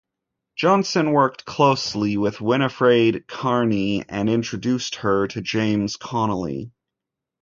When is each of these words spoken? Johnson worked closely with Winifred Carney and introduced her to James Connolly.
Johnson 0.55 1.11
worked 1.11 1.45
closely 1.45 2.17
with 2.17 2.41
Winifred 2.41 3.27
Carney 3.27 4.03
and 4.09 4.31
introduced 4.31 4.95
her 4.95 5.27
to 5.27 5.41
James 5.41 5.95
Connolly. 5.95 6.71